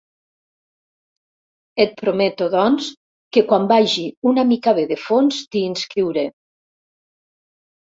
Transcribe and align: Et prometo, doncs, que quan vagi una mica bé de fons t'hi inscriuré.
Et 1.85 1.93
prometo, 1.99 2.47
doncs, 2.55 2.87
que 3.37 3.45
quan 3.53 3.69
vagi 3.73 4.07
una 4.33 4.47
mica 4.55 4.75
bé 4.81 4.89
de 4.95 4.99
fons 5.05 5.45
t'hi 5.51 5.65
inscriuré. 5.69 6.27